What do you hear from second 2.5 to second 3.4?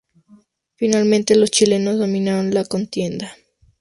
la contienda.